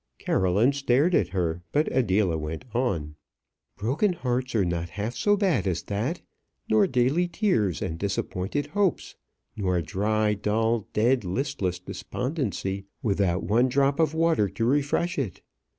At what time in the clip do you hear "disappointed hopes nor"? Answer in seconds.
7.99-9.79